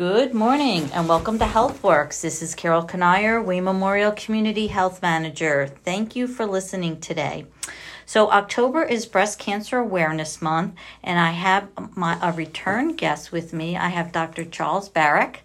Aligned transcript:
Good 0.00 0.32
morning 0.32 0.88
and 0.94 1.06
welcome 1.06 1.38
to 1.40 1.44
HealthWorks. 1.44 2.22
This 2.22 2.40
is 2.40 2.54
Carol 2.54 2.86
Kanier, 2.86 3.44
Wayne 3.44 3.64
Memorial 3.64 4.12
Community 4.12 4.68
Health 4.68 5.02
Manager. 5.02 5.66
Thank 5.84 6.16
you 6.16 6.26
for 6.26 6.46
listening 6.46 7.00
today. 7.00 7.44
So 8.06 8.30
October 8.30 8.82
is 8.82 9.04
Breast 9.04 9.38
Cancer 9.38 9.76
Awareness 9.76 10.40
Month, 10.40 10.72
and 11.04 11.18
I 11.18 11.32
have 11.32 11.68
my 11.94 12.18
a 12.22 12.32
return 12.32 12.96
guest 12.96 13.30
with 13.30 13.52
me. 13.52 13.76
I 13.76 13.90
have 13.90 14.10
Dr. 14.10 14.46
Charles 14.46 14.88
Barax. 14.88 15.40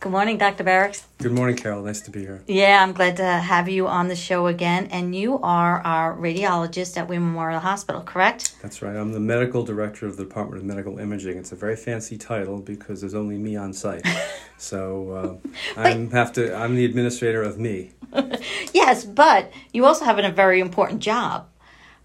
Good 0.00 0.12
morning, 0.12 0.38
Dr. 0.38 0.64
Barax. 0.64 1.02
Good 1.18 1.32
morning, 1.32 1.56
Carol. 1.56 1.82
Nice 1.82 2.00
to 2.00 2.10
be 2.10 2.20
here. 2.20 2.42
Yeah, 2.46 2.82
I'm 2.82 2.94
glad 2.94 3.18
to 3.18 3.22
have 3.22 3.68
you 3.68 3.86
on 3.86 4.08
the 4.08 4.16
show 4.16 4.46
again. 4.46 4.86
And 4.90 5.14
you 5.14 5.38
are 5.40 5.80
our 5.80 6.16
radiologist 6.16 6.96
at 6.96 7.06
Wayne 7.06 7.20
Memorial 7.20 7.60
Hospital, 7.60 8.00
correct? 8.00 8.56
That's 8.62 8.80
right. 8.80 8.96
I'm 8.96 9.12
the 9.12 9.20
medical 9.20 9.62
director 9.62 10.06
of 10.06 10.16
the 10.16 10.24
Department 10.24 10.62
of 10.62 10.66
Medical 10.66 10.98
Imaging. 10.98 11.36
It's 11.36 11.52
a 11.52 11.54
very 11.54 11.76
fancy 11.76 12.16
title 12.16 12.60
because 12.60 13.02
there's 13.02 13.12
only 13.12 13.36
me 13.36 13.56
on 13.56 13.74
site. 13.74 14.02
so 14.56 15.40
uh, 15.76 15.78
I'm 15.78 16.10
have 16.12 16.32
to. 16.32 16.56
I'm 16.56 16.76
the 16.76 16.86
administrator 16.86 17.42
of 17.42 17.58
me. 17.58 17.90
yes, 18.72 19.04
but 19.04 19.52
you 19.74 19.84
also 19.84 20.06
have 20.06 20.18
a 20.18 20.30
very 20.30 20.60
important 20.60 21.00
job. 21.00 21.46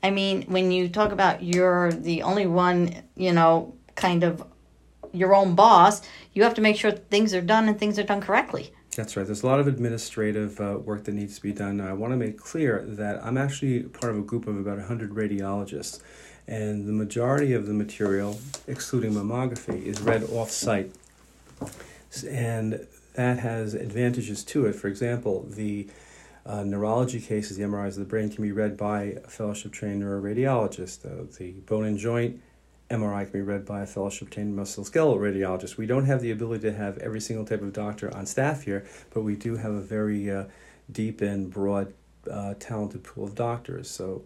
I 0.03 0.11
mean, 0.11 0.41
when 0.47 0.69
you 0.69 0.89
talk 0.89 1.13
about 1.13 1.43
you're 1.43 1.93
the 1.93 2.23
only 2.23 2.45
one, 2.45 2.93
you 3.15 3.31
know, 3.31 3.73
kind 3.95 4.25
of 4.25 4.45
your 5.15 5.35
own 5.35 5.55
boss, 5.55 6.01
you 6.33 6.43
have 6.43 6.53
to 6.55 6.61
make 6.61 6.77
sure 6.77 6.91
things 6.91 7.33
are 7.33 7.41
done 7.41 7.67
and 7.67 7.79
things 7.79 7.97
are 7.97 8.03
done 8.03 8.21
correctly. 8.21 8.71
That's 8.95 9.17
right. 9.17 9.25
There's 9.25 9.43
a 9.43 9.47
lot 9.47 9.59
of 9.59 9.67
administrative 9.67 10.59
uh, 10.61 10.77
work 10.79 11.03
that 11.03 11.13
needs 11.13 11.35
to 11.35 11.41
be 11.41 11.51
done. 11.51 11.81
I 11.81 11.93
want 11.93 12.13
to 12.13 12.17
make 12.17 12.37
clear 12.37 12.83
that 12.87 13.23
I'm 13.25 13.37
actually 13.37 13.83
part 13.83 14.13
of 14.13 14.19
a 14.19 14.21
group 14.21 14.47
of 14.47 14.57
about 14.57 14.77
100 14.77 15.11
radiologists, 15.11 16.01
and 16.47 16.87
the 16.87 16.93
majority 16.93 17.53
of 17.53 17.65
the 17.65 17.73
material, 17.73 18.39
excluding 18.67 19.13
mammography, 19.13 19.83
is 19.83 19.99
read 20.01 20.23
off 20.29 20.49
site. 20.49 20.93
And 22.25 22.87
that 23.15 23.39
has 23.39 23.73
advantages 23.73 24.43
to 24.45 24.65
it. 24.65 24.75
For 24.75 24.87
example, 24.87 25.45
the 25.49 25.87
uh, 26.45 26.63
neurology 26.63 27.19
cases, 27.19 27.57
the 27.57 27.63
MRIs 27.63 27.89
of 27.89 27.95
the 27.95 28.05
brain, 28.05 28.29
can 28.29 28.43
be 28.43 28.51
read 28.51 28.77
by 28.77 29.17
a 29.25 29.27
fellowship 29.27 29.73
trained 29.73 30.03
neuroradiologist. 30.03 31.05
Uh, 31.05 31.25
the 31.37 31.51
bone 31.51 31.85
and 31.85 31.97
joint 31.97 32.39
MRI 32.89 33.23
can 33.23 33.31
be 33.31 33.41
read 33.41 33.65
by 33.65 33.81
a 33.81 33.85
fellowship 33.85 34.29
trained 34.29 34.57
musculoskeletal 34.57 35.17
radiologist. 35.17 35.77
We 35.77 35.87
don't 35.87 36.05
have 36.05 36.21
the 36.21 36.31
ability 36.31 36.69
to 36.69 36.73
have 36.73 36.97
every 36.99 37.19
single 37.19 37.45
type 37.45 37.61
of 37.61 37.73
doctor 37.73 38.15
on 38.15 38.25
staff 38.25 38.63
here, 38.63 38.85
but 39.11 39.21
we 39.21 39.35
do 39.35 39.57
have 39.57 39.73
a 39.73 39.81
very 39.81 40.29
uh, 40.29 40.45
deep 40.91 41.21
and 41.21 41.51
broad, 41.51 41.93
uh, 42.29 42.53
talented 42.59 43.03
pool 43.03 43.23
of 43.25 43.33
doctors. 43.33 43.89
So, 43.89 44.23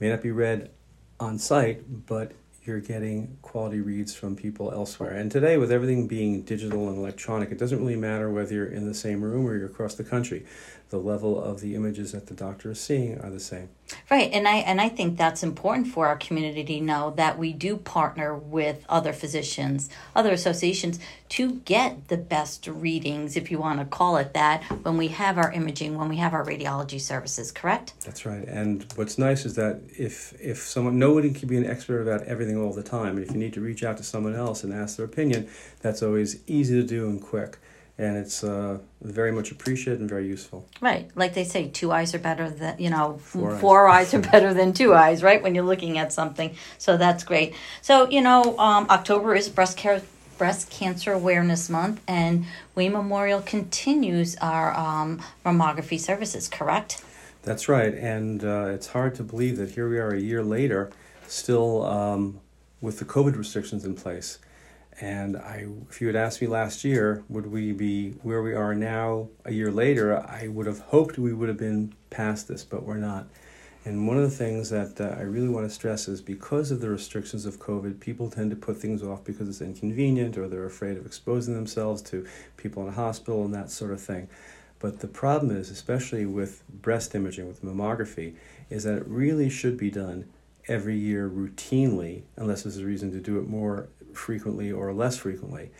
may 0.00 0.10
not 0.10 0.20
be 0.20 0.30
read 0.30 0.70
on 1.18 1.38
site, 1.38 2.06
but 2.06 2.32
you're 2.64 2.80
getting 2.80 3.36
quality 3.42 3.80
reads 3.80 4.14
from 4.14 4.36
people 4.36 4.72
elsewhere. 4.72 5.12
And 5.12 5.30
today, 5.30 5.56
with 5.56 5.70
everything 5.70 6.06
being 6.06 6.42
digital 6.42 6.88
and 6.88 6.98
electronic, 6.98 7.50
it 7.50 7.58
doesn't 7.58 7.78
really 7.78 7.96
matter 7.96 8.30
whether 8.30 8.54
you're 8.54 8.66
in 8.66 8.86
the 8.86 8.94
same 8.94 9.22
room 9.22 9.46
or 9.46 9.56
you're 9.56 9.66
across 9.66 9.94
the 9.94 10.04
country. 10.04 10.46
The 10.90 10.98
level 10.98 11.42
of 11.42 11.60
the 11.60 11.74
images 11.74 12.12
that 12.12 12.26
the 12.26 12.34
doctor 12.34 12.70
is 12.70 12.80
seeing 12.80 13.18
are 13.20 13.30
the 13.30 13.40
same. 13.40 13.68
Right, 14.10 14.30
and 14.32 14.46
I 14.46 14.56
and 14.56 14.80
I 14.80 14.88
think 14.88 15.18
that's 15.18 15.42
important 15.42 15.88
for 15.88 16.06
our 16.06 16.16
community 16.16 16.64
to 16.64 16.80
know 16.80 17.12
that 17.16 17.38
we 17.38 17.52
do 17.52 17.76
partner 17.76 18.34
with 18.34 18.84
other 18.88 19.12
physicians, 19.12 19.90
other 20.14 20.30
associations 20.30 20.98
to 21.30 21.56
get 21.64 22.08
the 22.08 22.16
best 22.16 22.66
readings, 22.66 23.36
if 23.36 23.50
you 23.50 23.58
want 23.58 23.80
to 23.80 23.84
call 23.84 24.16
it 24.16 24.34
that, 24.34 24.62
when 24.84 24.96
we 24.96 25.08
have 25.08 25.36
our 25.36 25.52
imaging, 25.52 25.98
when 25.98 26.08
we 26.08 26.16
have 26.16 26.32
our 26.32 26.44
radiology 26.44 27.00
services. 27.00 27.50
Correct. 27.50 27.92
That's 28.04 28.24
right. 28.24 28.46
And 28.46 28.86
what's 28.94 29.18
nice 29.18 29.44
is 29.44 29.54
that 29.56 29.80
if 29.98 30.32
if 30.40 30.58
someone 30.58 30.98
nobody 30.98 31.32
can 31.32 31.48
be 31.48 31.56
an 31.56 31.66
expert 31.66 32.00
about 32.00 32.22
everything 32.22 32.56
all 32.56 32.72
the 32.72 32.82
time, 32.82 33.16
and 33.16 33.26
if 33.26 33.32
you 33.32 33.38
need 33.38 33.54
to 33.54 33.60
reach 33.60 33.82
out 33.82 33.96
to 33.98 34.02
someone 34.02 34.34
else 34.34 34.64
and 34.64 34.72
ask 34.72 34.96
their 34.96 35.06
opinion, 35.06 35.48
that's 35.80 36.02
always 36.02 36.40
easy 36.46 36.74
to 36.80 36.86
do 36.86 37.08
and 37.08 37.20
quick 37.20 37.58
and 37.96 38.16
it's 38.16 38.42
uh, 38.42 38.78
very 39.02 39.30
much 39.30 39.52
appreciated 39.52 40.00
and 40.00 40.08
very 40.08 40.26
useful. 40.26 40.66
Right, 40.80 41.10
like 41.14 41.34
they 41.34 41.44
say, 41.44 41.68
two 41.68 41.92
eyes 41.92 42.14
are 42.14 42.18
better 42.18 42.50
than 42.50 42.76
you 42.78 42.90
know, 42.90 43.18
four, 43.22 43.56
four 43.58 43.88
eyes. 43.88 44.12
eyes. 44.12 44.14
are 44.14 44.30
better 44.30 44.52
than 44.52 44.72
two 44.72 44.94
eyes, 44.94 45.22
right? 45.22 45.42
When 45.42 45.54
you're 45.54 45.64
looking 45.64 45.98
at 45.98 46.12
something, 46.12 46.56
so 46.78 46.96
that's 46.96 47.24
great. 47.24 47.54
So 47.82 48.08
you 48.08 48.20
know, 48.20 48.58
um, 48.58 48.86
October 48.90 49.34
is 49.34 49.48
breast 49.48 49.76
care. 49.76 50.02
Breast 50.36 50.68
Cancer 50.68 51.12
Awareness 51.12 51.70
Month, 51.70 52.00
and 52.08 52.44
Wayne 52.74 52.92
Memorial 52.92 53.40
continues 53.40 54.34
our 54.38 54.76
um, 54.76 55.22
mammography 55.46 55.98
services, 56.00 56.48
correct? 56.48 57.04
That's 57.42 57.68
right, 57.68 57.94
and 57.94 58.42
uh, 58.42 58.66
it's 58.70 58.88
hard 58.88 59.14
to 59.14 59.22
believe 59.22 59.58
that 59.58 59.70
here 59.70 59.88
we 59.88 59.98
are 59.98 60.10
a 60.10 60.20
year 60.20 60.42
later, 60.42 60.90
still 61.28 61.84
um, 61.84 62.40
with 62.80 62.98
the 62.98 63.04
COVID 63.04 63.36
restrictions 63.36 63.84
in 63.84 63.94
place. 63.94 64.38
And 65.00 65.36
I, 65.36 65.66
if 65.90 66.00
you 66.00 66.06
had 66.06 66.16
asked 66.16 66.40
me 66.40 66.46
last 66.46 66.84
year, 66.84 67.24
would 67.28 67.46
we 67.46 67.72
be 67.72 68.12
where 68.22 68.42
we 68.42 68.54
are 68.54 68.74
now 68.74 69.28
a 69.44 69.52
year 69.52 69.70
later, 69.70 70.16
I 70.16 70.48
would 70.48 70.66
have 70.66 70.78
hoped 70.78 71.18
we 71.18 71.32
would 71.32 71.48
have 71.48 71.58
been 71.58 71.94
past 72.10 72.46
this, 72.46 72.64
but 72.64 72.84
we're 72.84 72.98
not. 72.98 73.26
And 73.84 74.06
one 74.08 74.16
of 74.16 74.22
the 74.22 74.30
things 74.30 74.70
that 74.70 74.98
uh, 74.98 75.16
I 75.18 75.22
really 75.22 75.48
want 75.48 75.68
to 75.68 75.74
stress 75.74 76.08
is 76.08 76.22
because 76.22 76.70
of 76.70 76.80
the 76.80 76.88
restrictions 76.88 77.44
of 77.44 77.58
COVID, 77.58 78.00
people 78.00 78.30
tend 78.30 78.50
to 78.50 78.56
put 78.56 78.78
things 78.78 79.02
off 79.02 79.24
because 79.24 79.48
it's 79.48 79.60
inconvenient 79.60 80.38
or 80.38 80.48
they're 80.48 80.64
afraid 80.64 80.96
of 80.96 81.04
exposing 81.04 81.54
themselves 81.54 82.00
to 82.02 82.26
people 82.56 82.82
in 82.84 82.88
a 82.88 82.92
hospital 82.92 83.44
and 83.44 83.52
that 83.52 83.70
sort 83.70 83.90
of 83.90 84.00
thing. 84.00 84.28
But 84.78 85.00
the 85.00 85.08
problem 85.08 85.54
is, 85.54 85.70
especially 85.70 86.24
with 86.24 86.62
breast 86.68 87.14
imaging, 87.14 87.46
with 87.46 87.62
mammography, 87.62 88.36
is 88.70 88.84
that 88.84 88.96
it 88.96 89.06
really 89.06 89.50
should 89.50 89.76
be 89.76 89.90
done 89.90 90.26
every 90.68 90.96
year 90.96 91.28
routinely, 91.28 92.22
unless 92.36 92.62
there's 92.62 92.78
a 92.78 92.84
reason 92.84 93.10
to 93.12 93.20
do 93.20 93.38
it 93.38 93.48
more 93.48 93.88
frequently 94.12 94.72
or 94.72 94.92
less 94.92 95.18
frequently. 95.18 95.70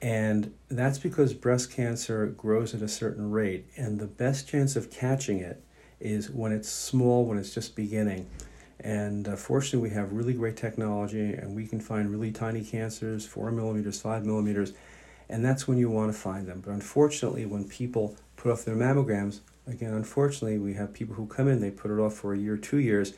And 0.00 0.54
that's 0.68 0.98
because 0.98 1.34
breast 1.34 1.72
cancer 1.72 2.26
grows 2.26 2.74
at 2.74 2.82
a 2.82 2.88
certain 2.88 3.30
rate, 3.30 3.66
and 3.76 3.98
the 3.98 4.06
best 4.06 4.48
chance 4.48 4.76
of 4.76 4.90
catching 4.90 5.40
it 5.40 5.62
is 5.98 6.30
when 6.30 6.52
it's 6.52 6.68
small, 6.68 7.24
when 7.24 7.36
it's 7.36 7.52
just 7.52 7.74
beginning. 7.74 8.28
And 8.78 9.26
uh, 9.26 9.34
fortunately, 9.34 9.88
we 9.88 9.94
have 9.96 10.12
really 10.12 10.34
great 10.34 10.56
technology, 10.56 11.32
and 11.32 11.56
we 11.56 11.66
can 11.66 11.80
find 11.80 12.10
really 12.10 12.30
tiny 12.30 12.64
cancers, 12.64 13.26
four 13.26 13.50
millimeters, 13.50 14.00
five 14.00 14.24
millimeters, 14.24 14.72
and 15.28 15.44
that's 15.44 15.66
when 15.66 15.78
you 15.78 15.90
want 15.90 16.12
to 16.12 16.18
find 16.18 16.46
them. 16.46 16.62
But 16.64 16.72
unfortunately, 16.72 17.44
when 17.44 17.68
people 17.68 18.16
put 18.36 18.52
off 18.52 18.64
their 18.64 18.76
mammograms, 18.76 19.40
again, 19.66 19.94
unfortunately, 19.94 20.58
we 20.58 20.74
have 20.74 20.94
people 20.94 21.16
who 21.16 21.26
come 21.26 21.48
in, 21.48 21.60
they 21.60 21.72
put 21.72 21.90
it 21.90 21.98
off 21.98 22.14
for 22.14 22.32
a 22.32 22.38
year, 22.38 22.56
two 22.56 22.78
years, 22.78 23.14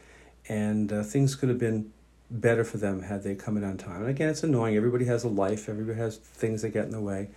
and 0.48 0.92
uh, 0.92 1.02
things 1.02 1.34
could 1.34 1.48
have 1.48 1.58
been 1.58 1.92
better 2.30 2.64
for 2.64 2.78
them 2.78 3.02
had 3.02 3.22
they 3.22 3.34
come 3.34 3.56
in 3.56 3.64
on 3.64 3.76
time. 3.76 4.02
And 4.02 4.10
again, 4.10 4.28
it's 4.28 4.42
annoying. 4.42 4.76
Everybody 4.76 5.04
has 5.06 5.24
a 5.24 5.28
life, 5.28 5.68
everybody 5.68 5.98
has 5.98 6.16
things 6.16 6.62
that 6.62 6.70
get 6.70 6.84
in 6.84 6.92
the 6.92 7.00
way, 7.00 7.30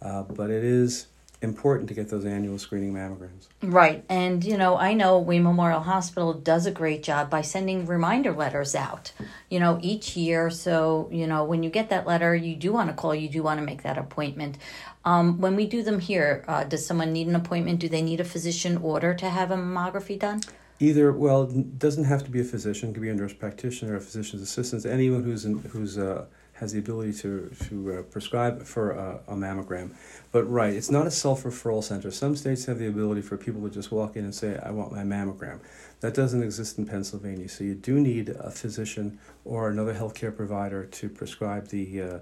uh, 0.00 0.22
but 0.22 0.50
it 0.50 0.64
is 0.64 1.06
important 1.42 1.88
to 1.88 1.94
get 1.94 2.08
those 2.08 2.24
annual 2.24 2.58
screening 2.58 2.94
mammograms. 2.94 3.48
Right. 3.62 4.04
And, 4.08 4.42
you 4.42 4.56
know, 4.56 4.76
I 4.76 4.94
know 4.94 5.18
Wayne 5.18 5.42
Memorial 5.42 5.80
Hospital 5.80 6.32
does 6.32 6.64
a 6.64 6.70
great 6.70 7.02
job 7.02 7.28
by 7.28 7.42
sending 7.42 7.86
reminder 7.86 8.32
letters 8.32 8.74
out, 8.74 9.12
you 9.50 9.60
know, 9.60 9.78
each 9.82 10.16
year. 10.16 10.48
So, 10.48 11.08
you 11.12 11.26
know, 11.26 11.44
when 11.44 11.62
you 11.62 11.68
get 11.68 11.90
that 11.90 12.06
letter, 12.06 12.34
you 12.34 12.56
do 12.56 12.72
want 12.72 12.88
to 12.88 12.94
call, 12.94 13.14
you 13.14 13.28
do 13.28 13.42
want 13.42 13.60
to 13.60 13.66
make 13.66 13.82
that 13.82 13.98
appointment. 13.98 14.56
Um, 15.04 15.38
when 15.38 15.56
we 15.56 15.66
do 15.66 15.82
them 15.82 16.00
here, 16.00 16.44
uh, 16.48 16.64
does 16.64 16.86
someone 16.86 17.12
need 17.12 17.26
an 17.26 17.36
appointment? 17.36 17.80
Do 17.80 17.88
they 17.88 18.02
need 18.02 18.20
a 18.20 18.24
physician 18.24 18.78
order 18.78 19.14
to 19.14 19.28
have 19.28 19.50
a 19.50 19.56
mammography 19.56 20.18
done? 20.18 20.40
Either, 20.78 21.10
well, 21.10 21.44
it 21.44 21.78
doesn't 21.78 22.04
have 22.04 22.22
to 22.24 22.30
be 22.30 22.40
a 22.40 22.44
physician. 22.44 22.90
It 22.90 22.92
could 22.92 23.02
be 23.02 23.08
a 23.08 23.14
nurse 23.14 23.32
practitioner, 23.32 23.96
a 23.96 24.00
physician's 24.00 24.42
assistant, 24.42 24.84
anyone 24.84 25.22
who's 25.22 25.46
in, 25.46 25.58
who's 25.58 25.96
uh, 25.96 26.26
has 26.56 26.72
the 26.72 26.78
ability 26.78 27.12
to 27.12 27.50
to 27.68 27.98
uh, 27.98 28.02
prescribe 28.02 28.62
for 28.62 28.92
a, 28.92 29.20
a, 29.28 29.34
mammogram. 29.34 29.94
But 30.32 30.44
right, 30.44 30.74
it's 30.74 30.90
not 30.90 31.06
a 31.06 31.10
self 31.10 31.44
referral 31.44 31.82
center. 31.82 32.10
Some 32.10 32.36
states 32.36 32.66
have 32.66 32.78
the 32.78 32.88
ability 32.88 33.22
for 33.22 33.36
people 33.36 33.62
to 33.62 33.70
just 33.70 33.90
walk 33.90 34.16
in 34.16 34.24
and 34.24 34.34
say, 34.34 34.58
"I 34.62 34.70
want 34.70 34.92
my 34.92 35.02
mammogram." 35.02 35.60
That 36.00 36.14
doesn't 36.14 36.42
exist 36.42 36.78
in 36.78 36.86
Pennsylvania. 36.86 37.48
So 37.48 37.64
you 37.64 37.74
do 37.74 37.98
need 38.00 38.30
a 38.30 38.50
physician 38.50 39.18
or 39.44 39.70
another 39.70 39.94
healthcare 39.94 40.34
provider 40.34 40.84
to 40.84 41.08
prescribe 41.08 41.68
the. 41.68 42.02
Uh, 42.02 42.18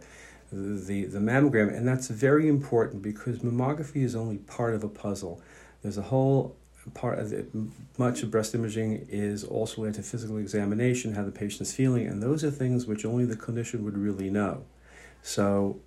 the, 0.52 1.06
the 1.06 1.18
mammogram, 1.18 1.74
and 1.76 1.88
that's 1.88 2.06
very 2.06 2.46
important 2.46 3.02
because 3.02 3.40
mammography 3.40 4.04
is 4.04 4.14
only 4.14 4.38
part 4.38 4.74
of 4.74 4.84
a 4.84 4.88
puzzle. 4.88 5.42
There's 5.82 5.98
a 5.98 6.02
whole 6.02 6.54
part 6.92 7.18
of 7.18 7.32
it, 7.32 7.48
much 7.98 8.22
of 8.22 8.30
breast 8.30 8.54
imaging 8.54 9.06
is 9.08 9.44
also 9.44 9.82
related 9.82 10.02
to 10.02 10.08
physical 10.08 10.38
examination, 10.38 11.14
how 11.14 11.24
the 11.24 11.30
patient's 11.30 11.72
feeling, 11.72 12.06
and 12.06 12.22
those 12.22 12.44
are 12.44 12.50
things 12.50 12.86
which 12.86 13.04
only 13.04 13.24
the 13.24 13.36
clinician 13.36 13.80
would 13.80 13.96
really 13.96 14.30
know. 14.30 14.64
So, 15.22 15.80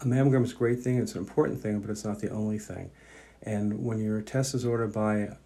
a 0.00 0.04
mammogram 0.04 0.44
is 0.44 0.52
a 0.52 0.56
great 0.56 0.80
thing, 0.80 0.98
it's 0.98 1.14
an 1.14 1.18
important 1.18 1.60
thing, 1.60 1.80
but 1.80 1.90
it's 1.90 2.04
not 2.04 2.18
the 2.20 2.30
only 2.30 2.58
thing. 2.58 2.90
And 3.42 3.84
when 3.84 3.98
your 3.98 4.20
test 4.20 4.54
is 4.54 4.64
ordered 4.64 4.92
by 4.92 5.16
a 5.16 5.36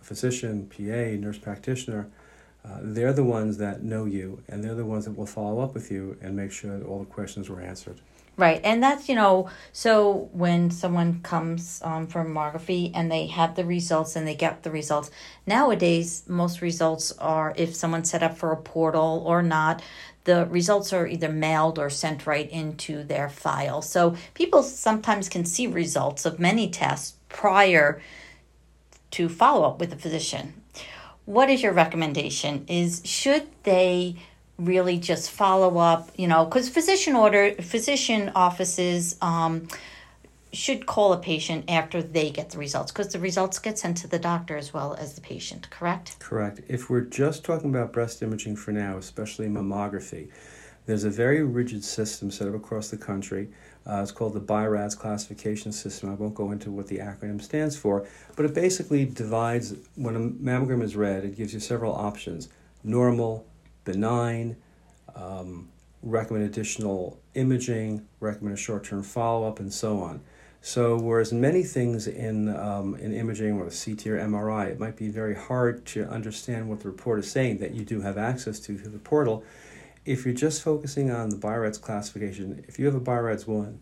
physician, 0.00 0.70
PA, 0.70 1.18
nurse 1.20 1.38
practitioner, 1.38 2.08
uh, 2.64 2.78
they're 2.80 3.12
the 3.12 3.24
ones 3.24 3.58
that 3.58 3.82
know 3.82 4.04
you, 4.04 4.42
and 4.48 4.62
they're 4.62 4.74
the 4.74 4.84
ones 4.84 5.04
that 5.04 5.16
will 5.16 5.26
follow 5.26 5.60
up 5.60 5.74
with 5.74 5.90
you 5.90 6.16
and 6.20 6.36
make 6.36 6.52
sure 6.52 6.78
that 6.78 6.86
all 6.86 7.00
the 7.00 7.04
questions 7.06 7.48
were 7.48 7.60
answered. 7.60 8.00
Right, 8.36 8.62
and 8.64 8.82
that's 8.82 9.10
you 9.10 9.14
know, 9.14 9.50
so 9.72 10.30
when 10.32 10.70
someone 10.70 11.20
comes 11.20 11.82
um, 11.84 12.06
for 12.06 12.24
mammography 12.24 12.90
and 12.94 13.12
they 13.12 13.26
have 13.26 13.56
the 13.56 13.64
results 13.64 14.16
and 14.16 14.26
they 14.26 14.34
get 14.34 14.62
the 14.62 14.70
results, 14.70 15.10
nowadays 15.46 16.22
most 16.26 16.62
results 16.62 17.12
are 17.18 17.52
if 17.56 17.74
someone 17.74 18.04
set 18.04 18.22
up 18.22 18.38
for 18.38 18.50
a 18.50 18.56
portal 18.56 19.22
or 19.26 19.42
not, 19.42 19.82
the 20.24 20.46
results 20.46 20.94
are 20.94 21.06
either 21.06 21.28
mailed 21.28 21.78
or 21.78 21.90
sent 21.90 22.26
right 22.26 22.48
into 22.50 23.02
their 23.02 23.28
file. 23.28 23.82
So 23.82 24.16
people 24.32 24.62
sometimes 24.62 25.28
can 25.28 25.44
see 25.44 25.66
results 25.66 26.24
of 26.24 26.38
many 26.38 26.70
tests 26.70 27.16
prior 27.28 28.00
to 29.10 29.28
follow 29.28 29.68
up 29.68 29.78
with 29.78 29.92
a 29.92 29.96
physician. 29.96 30.61
What 31.24 31.50
is 31.50 31.62
your 31.62 31.72
recommendation? 31.72 32.64
Is 32.68 33.02
should 33.04 33.46
they 33.62 34.16
really 34.58 34.98
just 34.98 35.30
follow 35.30 35.78
up, 35.78 36.10
you 36.16 36.26
know, 36.26 36.44
because 36.44 36.68
physician 36.68 37.16
order, 37.16 37.52
physician 37.54 38.30
offices 38.34 39.16
um, 39.20 39.68
should 40.52 40.86
call 40.86 41.12
a 41.12 41.18
patient 41.18 41.64
after 41.68 42.02
they 42.02 42.30
get 42.30 42.50
the 42.50 42.58
results 42.58 42.92
because 42.92 43.12
the 43.12 43.18
results 43.18 43.58
get 43.58 43.78
sent 43.78 43.96
to 43.98 44.06
the 44.06 44.18
doctor 44.18 44.56
as 44.56 44.72
well 44.72 44.94
as 44.94 45.14
the 45.14 45.20
patient, 45.20 45.68
correct? 45.70 46.18
Correct. 46.18 46.60
If 46.68 46.90
we're 46.90 47.00
just 47.00 47.44
talking 47.44 47.70
about 47.70 47.92
breast 47.92 48.22
imaging 48.22 48.56
for 48.56 48.72
now, 48.72 48.98
especially 48.98 49.46
mammography, 49.46 50.28
there's 50.86 51.04
a 51.04 51.10
very 51.10 51.42
rigid 51.42 51.84
system 51.84 52.30
set 52.30 52.48
up 52.48 52.54
across 52.54 52.88
the 52.88 52.96
country. 52.96 53.48
Uh, 53.86 54.00
it's 54.02 54.12
called 54.12 54.34
the 54.34 54.40
BI-RADS 54.40 54.94
classification 54.94 55.72
system. 55.72 56.10
I 56.10 56.14
won't 56.14 56.34
go 56.34 56.52
into 56.52 56.70
what 56.70 56.86
the 56.86 56.98
acronym 56.98 57.42
stands 57.42 57.76
for, 57.76 58.06
but 58.36 58.44
it 58.44 58.54
basically 58.54 59.04
divides 59.04 59.74
when 59.96 60.14
a 60.14 60.20
mammogram 60.20 60.82
is 60.82 60.94
read, 60.94 61.24
it 61.24 61.36
gives 61.36 61.52
you 61.52 61.60
several 61.60 61.92
options 61.94 62.48
normal, 62.84 63.46
benign, 63.84 64.56
um, 65.14 65.68
recommend 66.02 66.44
additional 66.44 67.20
imaging, 67.34 68.06
recommend 68.20 68.54
a 68.54 68.60
short 68.60 68.84
term 68.84 69.02
follow 69.02 69.46
up, 69.46 69.60
and 69.60 69.72
so 69.72 70.00
on. 70.00 70.20
So, 70.64 70.96
whereas 70.96 71.32
many 71.32 71.64
things 71.64 72.06
in, 72.06 72.48
um, 72.48 72.94
in 72.94 73.12
imaging 73.12 73.58
or 73.58 73.64
CT 73.64 74.06
or 74.06 74.18
MRI, 74.18 74.68
it 74.68 74.78
might 74.78 74.96
be 74.96 75.08
very 75.08 75.34
hard 75.34 75.84
to 75.86 76.04
understand 76.04 76.68
what 76.68 76.80
the 76.80 76.88
report 76.88 77.18
is 77.18 77.30
saying 77.30 77.58
that 77.58 77.74
you 77.74 77.84
do 77.84 78.00
have 78.00 78.16
access 78.16 78.60
to 78.60 78.78
through 78.78 78.92
the 78.92 78.98
portal. 78.98 79.42
If 80.04 80.24
you're 80.24 80.34
just 80.34 80.62
focusing 80.62 81.10
on 81.10 81.30
the 81.30 81.36
BI-RADS 81.36 81.78
classification, 81.78 82.64
if 82.66 82.78
you 82.78 82.86
have 82.86 82.94
a 82.94 83.00
BI-RADS 83.00 83.46
1, 83.46 83.78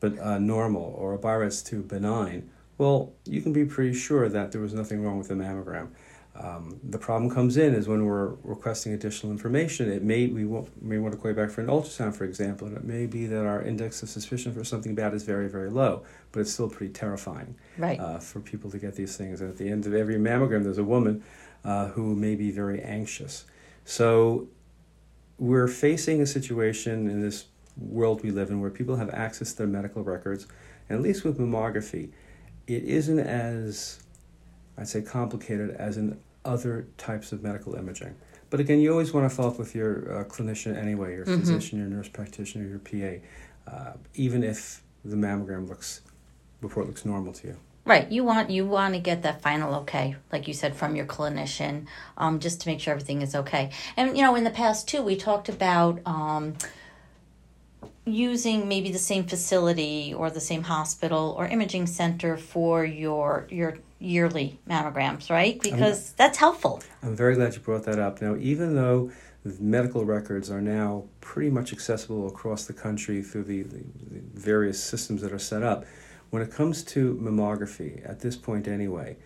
but 0.00 0.18
uh, 0.18 0.38
normal, 0.38 0.94
or 0.98 1.14
a 1.14 1.18
BI-RADS 1.18 1.62
2 1.62 1.82
benign, 1.82 2.50
well, 2.78 3.12
you 3.24 3.40
can 3.40 3.52
be 3.52 3.64
pretty 3.64 3.94
sure 3.94 4.28
that 4.28 4.52
there 4.52 4.60
was 4.60 4.74
nothing 4.74 5.04
wrong 5.04 5.18
with 5.18 5.28
the 5.28 5.34
mammogram. 5.34 5.88
Um, 6.36 6.80
the 6.82 6.98
problem 6.98 7.30
comes 7.30 7.56
in 7.56 7.74
is 7.74 7.86
when 7.86 8.06
we're 8.06 8.34
requesting 8.42 8.92
additional 8.92 9.30
information. 9.30 9.88
It 9.90 10.02
may 10.02 10.26
we 10.26 10.44
want, 10.44 10.82
may 10.82 10.98
want 10.98 11.14
to 11.14 11.20
call 11.20 11.30
you 11.30 11.36
back 11.36 11.50
for 11.50 11.60
an 11.60 11.68
ultrasound, 11.68 12.16
for 12.16 12.24
example, 12.24 12.66
and 12.66 12.76
it 12.76 12.82
may 12.82 13.06
be 13.06 13.26
that 13.26 13.46
our 13.46 13.62
index 13.62 14.02
of 14.02 14.08
suspicion 14.08 14.52
for 14.52 14.64
something 14.64 14.96
bad 14.96 15.14
is 15.14 15.22
very 15.22 15.48
very 15.48 15.70
low, 15.70 16.02
but 16.32 16.40
it's 16.40 16.52
still 16.52 16.68
pretty 16.68 16.92
terrifying 16.92 17.54
right. 17.78 18.00
uh, 18.00 18.18
for 18.18 18.40
people 18.40 18.68
to 18.72 18.78
get 18.78 18.96
these 18.96 19.16
things. 19.16 19.40
And 19.40 19.50
at 19.50 19.58
the 19.58 19.68
end 19.68 19.86
of 19.86 19.94
every 19.94 20.16
mammogram, 20.16 20.64
there's 20.64 20.78
a 20.78 20.84
woman 20.84 21.22
uh, 21.64 21.88
who 21.88 22.16
may 22.16 22.34
be 22.34 22.50
very 22.50 22.82
anxious. 22.82 23.44
So 23.84 24.48
we're 25.38 25.68
facing 25.68 26.20
a 26.20 26.26
situation 26.26 27.08
in 27.08 27.20
this 27.20 27.46
world 27.76 28.22
we 28.22 28.30
live 28.30 28.50
in 28.50 28.60
where 28.60 28.70
people 28.70 28.96
have 28.96 29.10
access 29.10 29.52
to 29.52 29.58
their 29.58 29.66
medical 29.66 30.02
records, 30.02 30.46
and 30.88 30.96
at 30.96 31.02
least 31.02 31.24
with 31.24 31.38
mammography, 31.38 32.10
it 32.66 32.84
isn't 32.84 33.18
as 33.18 33.98
I'd 34.76 34.88
say 34.88 35.02
complicated 35.02 35.70
as 35.70 35.96
in 35.96 36.18
other 36.44 36.86
types 36.98 37.32
of 37.32 37.42
medical 37.42 37.74
imaging. 37.74 38.14
But 38.50 38.60
again, 38.60 38.80
you 38.80 38.92
always 38.92 39.12
want 39.12 39.28
to 39.28 39.34
follow 39.34 39.50
up 39.50 39.58
with 39.58 39.74
your 39.74 40.20
uh, 40.20 40.24
clinician 40.24 40.76
anyway, 40.76 41.14
your 41.14 41.24
mm-hmm. 41.24 41.40
physician, 41.40 41.78
your 41.78 41.88
nurse 41.88 42.08
practitioner, 42.08 42.66
your 42.66 42.78
PA, 42.78 43.70
uh, 43.70 43.92
even 44.14 44.44
if 44.44 44.82
the 45.04 45.16
mammogram 45.16 45.68
looks 45.68 46.02
report 46.60 46.86
looks 46.86 47.04
normal 47.04 47.32
to 47.32 47.48
you. 47.48 47.56
Right, 47.86 48.10
you 48.10 48.24
want 48.24 48.48
you 48.48 48.66
want 48.66 48.94
to 48.94 49.00
get 49.00 49.22
that 49.22 49.42
final 49.42 49.74
okay, 49.80 50.16
like 50.32 50.48
you 50.48 50.54
said, 50.54 50.74
from 50.74 50.96
your 50.96 51.04
clinician, 51.04 51.86
um, 52.16 52.40
just 52.40 52.62
to 52.62 52.68
make 52.68 52.80
sure 52.80 52.92
everything 52.92 53.20
is 53.20 53.34
okay. 53.34 53.70
And 53.96 54.16
you 54.16 54.22
know, 54.22 54.34
in 54.36 54.44
the 54.44 54.50
past 54.50 54.88
too, 54.88 55.02
we 55.02 55.16
talked 55.16 55.48
about. 55.48 56.00
Um, 56.06 56.54
using 58.06 58.68
maybe 58.68 58.92
the 58.92 58.98
same 58.98 59.24
facility 59.24 60.12
or 60.12 60.28
the 60.28 60.40
same 60.40 60.62
hospital 60.62 61.34
or 61.38 61.46
imaging 61.46 61.86
center 61.86 62.36
for 62.36 62.84
your 62.84 63.46
your 63.50 63.78
yearly 63.98 64.58
mammograms, 64.68 65.30
right? 65.30 65.60
Because 65.60 66.10
I'm, 66.10 66.14
that's 66.18 66.38
helpful. 66.38 66.82
I'm 67.02 67.16
very 67.16 67.34
glad 67.34 67.54
you 67.54 67.60
brought 67.60 67.84
that 67.84 67.98
up. 67.98 68.20
Now, 68.20 68.36
even 68.36 68.74
though 68.74 69.10
medical 69.58 70.04
records 70.04 70.50
are 70.50 70.60
now 70.60 71.04
pretty 71.20 71.50
much 71.50 71.72
accessible 71.72 72.28
across 72.28 72.66
the 72.66 72.72
country 72.72 73.22
through 73.22 73.44
the, 73.44 73.62
the, 73.62 73.78
the 74.10 74.20
various 74.34 74.82
systems 74.82 75.22
that 75.22 75.32
are 75.32 75.38
set 75.38 75.62
up, 75.62 75.84
when 76.30 76.42
it 76.42 76.50
comes 76.50 76.82
to 76.84 77.14
mammography, 77.22 78.08
at 78.08 78.20
this 78.20 78.36
point 78.36 78.66
anyway, 78.66 79.16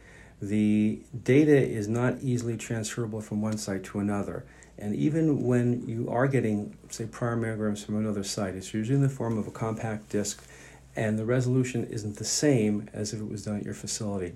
the 0.41 1.01
data 1.25 1.57
is 1.57 1.89
not 1.89 2.19
easily 2.21 2.57
transferable 2.57 3.21
from 3.21 3.43
one 3.43 3.59
site 3.59 3.83
to 3.85 3.99
another. 3.99 4.45
And 4.79 4.95
even 4.95 5.43
when 5.45 5.89
you 5.89 6.09
are 6.09 6.29
getting, 6.29 6.77
say, 6.91 7.07
prior 7.07 7.37
mammograms 7.37 7.85
from 7.85 7.97
another 7.97 8.23
site, 8.23 8.55
it's 8.55 8.73
usually 8.73 8.97
in 8.97 9.03
the 9.03 9.09
form 9.09 9.37
of 9.37 9.49
a 9.49 9.51
compact 9.51 10.11
disc, 10.11 10.45
and 10.95 11.19
the 11.19 11.25
resolution 11.25 11.85
isn't 11.87 12.17
the 12.17 12.25
same 12.25 12.89
as 12.93 13.13
if 13.13 13.21
it 13.21 13.29
was 13.29 13.45
done 13.45 13.59
at 13.59 13.65
your 13.65 13.75
facility. 13.75 14.35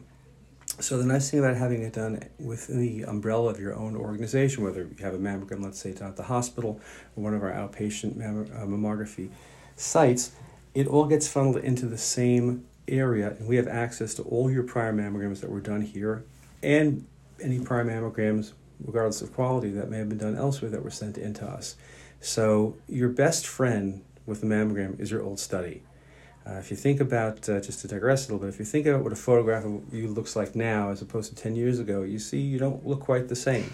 So 0.81 0.97
the 0.97 1.05
nice 1.05 1.31
thing 1.31 1.39
about 1.39 1.57
having 1.57 1.83
it 1.83 1.93
done 1.93 2.25
within 2.41 2.81
the 2.81 3.03
umbrella 3.05 3.51
of 3.51 3.61
your 3.61 3.75
own 3.75 3.95
organization, 3.95 4.65
whether 4.65 4.81
you 4.81 5.05
have 5.05 5.15
a 5.15 5.19
mammogram, 5.19 5.63
let's 5.63 5.79
say, 5.79 5.93
down 5.93 6.09
at 6.09 6.17
the 6.17 6.23
hospital 6.25 6.81
or 7.15 7.23
one 7.23 7.35
of 7.35 7.43
our 7.43 7.53
outpatient 7.53 8.17
uh, 8.19 8.67
mammography 8.67 9.31
sites, 9.77 10.33
it 10.75 10.87
all 10.87 11.07
gets 11.07 11.29
funneled 11.29 11.59
into 11.59 11.87
the 11.87 11.99
same 11.99 12.65
area, 12.89 13.31
and 13.39 13.47
we 13.47 13.57
have 13.57 13.69
access 13.69 14.15
to 14.15 14.23
all 14.23 14.51
your 14.51 14.63
prior 14.63 14.93
mammograms 14.93 15.41
that 15.41 15.51
were 15.51 15.61
done 15.61 15.83
here 15.83 16.25
and 16.63 17.07
any 17.41 17.61
prior 17.61 17.85
mammograms 17.85 18.53
regardless 18.85 19.23
of 19.23 19.33
quality, 19.33 19.71
that 19.71 19.91
may 19.91 19.99
have 19.99 20.09
been 20.09 20.19
done 20.19 20.37
elsewhere 20.37 20.71
that 20.71 20.83
were 20.83 20.91
sent 20.91 21.19
in 21.19 21.35
to 21.35 21.47
us. 21.47 21.77
So, 22.21 22.77
your 22.89 23.09
best 23.09 23.47
friend 23.47 24.05
with 24.27 24.41
the 24.41 24.47
mammogram 24.47 24.99
is 25.01 25.11
your 25.11 25.23
old 25.23 25.41
study. 25.41 25.83
Uh, 26.47 26.55
if 26.55 26.71
you 26.71 26.77
think 26.77 27.01
about, 27.01 27.49
uh, 27.49 27.61
just 27.61 27.81
to 27.81 27.89
digress 27.89 28.29
a 28.29 28.33
little 28.33 28.45
bit, 28.45 28.53
if 28.53 28.59
you 28.59 28.65
think 28.65 28.87
about 28.87 29.03
what 29.03 29.13
a 29.13 29.17
photograph 29.17 29.65
of 29.65 29.95
you 29.95 30.09
looks 30.09 30.35
like 30.35 30.57
now 30.57 30.91
as 30.91 31.01
opposed 31.01 31.37
to 31.37 31.41
10 31.41 31.55
years 31.55 31.79
ago, 31.79 32.03
you 32.03 32.19
see 32.19 32.41
you 32.41 32.59
don't 32.59 32.85
look 32.87 33.01
quite 33.01 33.29
the 33.29 33.37
same. 33.37 33.73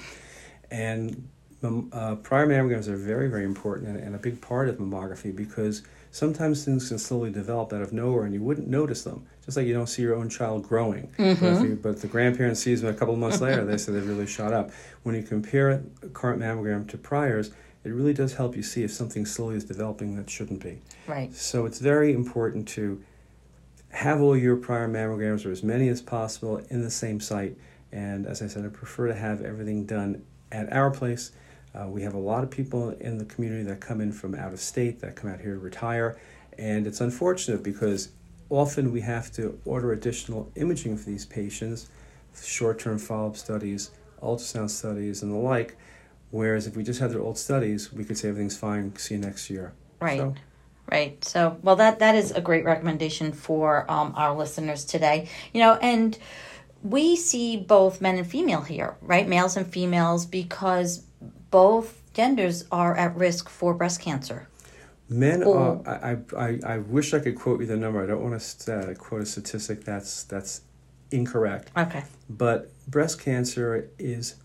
And 0.71 1.29
um, 1.62 1.89
uh, 1.93 2.17
prior 2.17 2.47
mammograms 2.47 2.89
are 2.89 2.97
very, 2.97 3.29
very 3.29 3.44
important 3.44 3.89
and, 3.89 3.97
and 3.99 4.15
a 4.15 4.19
big 4.19 4.41
part 4.41 4.69
of 4.69 4.77
mammography 4.77 5.35
because 5.35 5.83
sometimes 6.10 6.64
things 6.64 6.88
can 6.88 6.99
slowly 6.99 7.31
develop 7.31 7.72
out 7.72 7.82
of 7.82 7.93
nowhere 7.93 8.25
and 8.25 8.34
you 8.34 8.43
wouldn't 8.43 8.69
notice 8.69 9.02
them. 9.02 9.26
Just 9.44 9.56
like 9.56 9.66
you 9.66 9.75
don't 9.75 9.87
see 9.87 10.02
your 10.02 10.14
own 10.14 10.28
child 10.28 10.66
growing. 10.66 11.08
Mm-hmm. 11.19 11.44
But, 11.44 11.62
you, 11.62 11.78
but, 11.82 12.00
the 12.00 12.06
grandparent 12.06 12.58
sees 12.58 12.82
them 12.82 12.94
a 12.94 12.96
couple 12.96 13.14
of 13.14 13.20
months 13.20 13.40
later, 13.40 13.64
they 13.64 13.78
say 13.78 13.93
they've 13.93 14.06
really 14.06 14.26
shot 14.26 14.52
up. 14.52 14.70
When 15.05 15.14
you 15.14 15.22
compare 15.22 15.70
a 15.70 16.08
current 16.08 16.40
mammogram 16.40 16.88
to 16.88 16.99
priors, 16.99 17.50
it 17.84 17.90
really 17.90 18.12
does 18.12 18.34
help 18.34 18.56
you 18.56 18.62
see 18.62 18.82
if 18.82 18.93
something 18.93 19.25
slowly 19.25 19.56
is 19.56 19.64
developing 19.64 20.16
that 20.16 20.28
shouldn't 20.28 20.62
be. 20.62 20.81
Right. 21.06 21.32
So 21.34 21.64
it's 21.64 21.78
very 21.78 22.12
important 22.12 22.69
to 22.69 23.02
have 23.91 24.20
all 24.20 24.36
your 24.36 24.56
prior 24.56 24.88
mammograms 24.88 25.46
or 25.46 25.50
as 25.50 25.62
many 25.62 25.88
as 25.88 26.03
possible 26.03 26.58
in 26.69 26.82
the 26.82 26.91
same 26.91 27.20
site. 27.20 27.56
And 27.91 28.27
as 28.27 28.43
I 28.43 28.48
said, 28.48 28.65
I 28.65 28.69
prefer 28.69 29.08
to 29.08 29.15
have 29.15 29.41
everything 29.41 29.86
done 29.86 30.22
at 30.53 30.70
our 30.72 30.91
place 30.91 31.32
uh, 31.75 31.87
we 31.87 32.03
have 32.03 32.15
a 32.15 32.19
lot 32.19 32.43
of 32.43 32.51
people 32.51 32.91
in 32.91 33.19
the 33.19 33.25
community 33.25 33.63
that 33.65 33.81
come 33.81 34.01
in 34.01 34.13
from 34.13 34.34
out 34.34 34.53
of 34.53 34.60
state 34.60 35.01
that 35.01 35.17
come 35.17 35.31
out 35.31 35.41
here 35.41 35.55
to 35.55 35.60
retire, 35.60 36.19
and 36.58 36.87
it's 36.87 37.01
unfortunate 37.01 37.63
because 37.63 38.10
often 38.51 38.93
we 38.93 39.01
have 39.01 39.31
to 39.32 39.58
order 39.65 39.93
additional 39.93 40.51
imaging 40.56 40.96
for 40.96 41.06
these 41.06 41.27
patients, 41.27 41.89
short 42.43 42.79
term 42.79 42.98
follow 42.98 43.29
up 43.29 43.37
studies, 43.37 43.91
ultrasound 44.22 44.70
studies, 44.70 45.22
and 45.22 45.32
the 45.32 45.37
like. 45.37 45.77
Whereas 46.31 46.67
if 46.67 46.77
we 46.77 46.82
just 46.82 47.01
had 47.01 47.10
their 47.10 47.20
old 47.20 47.39
studies, 47.39 47.93
we 47.93 48.05
could 48.05 48.19
say 48.19 48.29
everything's 48.29 48.56
fine, 48.56 48.94
see 48.96 49.15
you 49.15 49.20
next 49.20 49.48
year. 49.48 49.72
Right. 50.01 50.19
So, 50.19 50.34
Right. 50.91 51.22
So, 51.22 51.58
well, 51.63 51.77
that 51.77 51.98
that 51.98 52.15
is 52.15 52.31
a 52.32 52.41
great 52.41 52.65
recommendation 52.65 53.32
for 53.32 53.91
um, 53.91 54.15
our 54.17 54.34
listeners 54.34 54.87
today. 54.87 55.29
You 55.53 55.60
know, 55.60 55.75
and 55.75 56.17
we 56.82 57.17
see 57.17 57.56
both 57.56 58.01
men 58.01 58.19
and 58.19 58.27
female 58.27 58.63
here, 58.63 58.97
right? 59.03 59.29
Males 59.29 59.56
and 59.56 59.67
females, 59.67 60.27
because 60.27 61.05
both 61.51 62.03
genders 62.15 62.65
are 62.70 62.97
at 62.97 63.17
risk 63.17 63.49
for 63.49 63.75
breast 63.75 64.01
cancer. 64.01 64.49
Men 65.08 65.43
are. 65.43 65.81
I, 65.89 66.19
I, 66.37 66.58
I 66.65 66.79
wish 66.79 67.15
I 67.15 67.19
could 67.19 67.37
quote 67.37 67.61
you 67.61 67.67
the 67.67 67.77
number. 67.77 68.03
I 68.03 68.06
don't 68.06 68.23
want 68.23 68.41
to 68.41 68.91
uh, 68.91 68.94
quote 68.94 69.23
a 69.23 69.27
statistic 69.27 69.85
that's 69.85 70.25
that's 70.25 70.63
incorrect. 71.11 71.70
Okay. 71.77 72.05
But 72.29 72.70
breast 72.87 73.20
cancer 73.20 73.89
is 73.99 74.37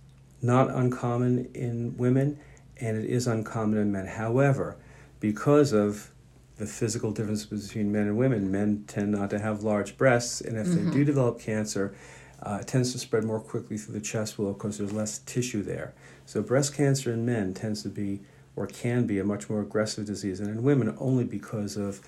not 0.41 0.69
uncommon 0.69 1.49
in 1.53 1.97
women, 1.97 2.39
and 2.77 2.97
it 2.97 3.09
is 3.09 3.27
uncommon 3.27 3.77
in 3.77 3.91
men. 3.91 4.07
However, 4.07 4.77
because 5.19 5.73
of 5.73 6.11
the 6.57 6.65
physical 6.65 7.11
difference 7.11 7.45
between 7.45 7.91
men 7.91 8.07
and 8.07 8.17
women, 8.17 8.51
men 8.51 8.85
tend 8.87 9.11
not 9.11 9.29
to 9.31 9.39
have 9.39 9.63
large 9.63 9.97
breasts, 9.97 10.39
and 10.39 10.57
if 10.57 10.67
mm-hmm. 10.67 10.89
they 10.89 10.93
do 10.93 11.03
develop 11.03 11.39
cancer, 11.39 11.95
uh, 12.43 12.59
it 12.61 12.67
tends 12.67 12.91
to 12.91 12.99
spread 12.99 13.23
more 13.23 13.39
quickly 13.39 13.77
through 13.77 13.93
the 13.93 14.01
chest 14.01 14.37
wall 14.37 14.53
because 14.53 14.77
there's 14.77 14.91
less 14.91 15.19
tissue 15.19 15.63
there. 15.63 15.93
So 16.25 16.41
breast 16.41 16.75
cancer 16.75 17.11
in 17.11 17.25
men 17.25 17.53
tends 17.53 17.83
to 17.83 17.89
be 17.89 18.21
or 18.55 18.67
can 18.67 19.07
be 19.07 19.17
a 19.19 19.23
much 19.23 19.49
more 19.49 19.61
aggressive 19.61 20.05
disease, 20.05 20.39
and 20.39 20.49
in 20.49 20.61
women 20.61 20.95
only 20.99 21.23
because 21.23 21.75
of 21.75 22.01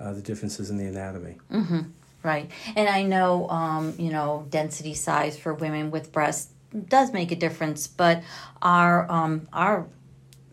uh, 0.00 0.12
the 0.12 0.20
differences 0.20 0.68
in 0.68 0.76
the 0.76 0.86
anatomy. 0.86 1.36
Mm-hmm. 1.50 1.80
Right, 2.24 2.50
and 2.76 2.88
I 2.88 3.02
know 3.02 3.48
um, 3.48 3.94
you 3.98 4.10
know 4.10 4.46
density 4.50 4.94
size 4.94 5.38
for 5.38 5.54
women 5.54 5.90
with 5.90 6.12
breasts 6.12 6.52
does 6.88 7.12
make 7.12 7.30
a 7.30 7.36
difference, 7.36 7.86
but 7.86 8.22
our 8.62 9.10
um, 9.10 9.48
our 9.52 9.86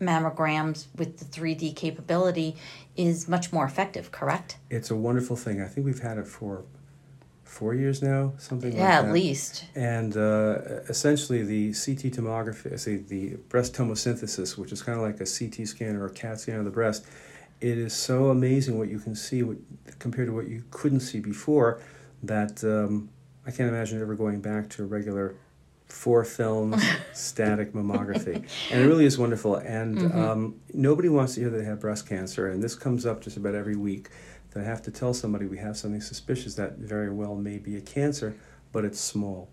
mammograms 0.00 0.86
with 0.96 1.18
the 1.18 1.24
3D 1.24 1.76
capability 1.76 2.56
is 2.96 3.28
much 3.28 3.52
more 3.52 3.64
effective, 3.64 4.10
correct? 4.10 4.56
It's 4.70 4.90
a 4.90 4.96
wonderful 4.96 5.36
thing. 5.36 5.60
I 5.60 5.66
think 5.66 5.84
we've 5.84 6.00
had 6.00 6.18
it 6.18 6.26
for 6.26 6.64
four 7.50 7.74
years 7.74 8.00
now, 8.00 8.32
something 8.38 8.72
yeah, 8.72 8.78
like 8.78 8.88
that. 8.88 9.02
Yeah, 9.02 9.08
at 9.08 9.12
least. 9.12 9.64
And 9.74 10.16
uh, 10.16 10.82
essentially, 10.88 11.42
the 11.42 11.72
CT 11.72 12.12
tomography, 12.14 12.78
say 12.78 12.96
the 12.96 13.36
breast 13.48 13.74
tomosynthesis, 13.74 14.56
which 14.56 14.70
is 14.70 14.82
kind 14.82 14.96
of 14.96 15.04
like 15.04 15.20
a 15.20 15.26
CT 15.26 15.66
scan 15.66 15.96
or 15.96 16.06
a 16.06 16.10
CAT 16.10 16.40
scan 16.40 16.60
of 16.60 16.64
the 16.64 16.70
breast, 16.70 17.04
it 17.60 17.76
is 17.76 17.92
so 17.92 18.28
amazing 18.28 18.78
what 18.78 18.88
you 18.88 19.00
can 19.00 19.16
see 19.16 19.42
what, 19.42 19.58
compared 19.98 20.28
to 20.28 20.32
what 20.32 20.48
you 20.48 20.62
couldn't 20.70 21.00
see 21.00 21.18
before 21.18 21.80
that 22.22 22.62
um, 22.62 23.10
I 23.44 23.50
can't 23.50 23.68
imagine 23.68 24.00
ever 24.00 24.14
going 24.14 24.40
back 24.40 24.70
to 24.70 24.84
a 24.84 24.86
regular 24.86 25.34
four 25.86 26.24
film 26.24 26.80
static 27.12 27.72
mammography. 27.72 28.46
And 28.70 28.80
it 28.80 28.86
really 28.86 29.06
is 29.06 29.18
wonderful. 29.18 29.56
And 29.56 29.98
mm-hmm. 29.98 30.18
um, 30.18 30.54
nobody 30.72 31.08
wants 31.08 31.34
to 31.34 31.40
hear 31.40 31.50
that 31.50 31.58
they 31.58 31.64
have 31.64 31.80
breast 31.80 32.08
cancer. 32.08 32.48
And 32.48 32.62
this 32.62 32.76
comes 32.76 33.04
up 33.04 33.22
just 33.22 33.36
about 33.36 33.56
every 33.56 33.76
week 33.76 34.08
that 34.50 34.60
I 34.60 34.64
have 34.64 34.82
to 34.82 34.90
tell 34.90 35.14
somebody 35.14 35.46
we 35.46 35.58
have 35.58 35.76
something 35.76 36.00
suspicious 36.00 36.54
that 36.54 36.78
very 36.78 37.10
well 37.10 37.34
may 37.34 37.58
be 37.58 37.76
a 37.76 37.80
cancer, 37.80 38.36
but 38.72 38.84
it's 38.84 39.00
small. 39.00 39.48